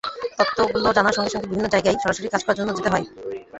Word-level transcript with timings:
তত্ত্বগুলো 0.37 0.87
জানার 0.97 1.15
সঙ্গে 1.17 1.31
সঙ্গে 1.31 1.47
বিভিন্ন 1.47 1.67
জায়গায় 1.73 1.97
সরাসরি 1.97 2.27
কাজ 2.27 2.41
করার 2.43 2.57
জন্য 2.59 2.71
যেতে 2.77 2.89
হয়। 2.93 3.05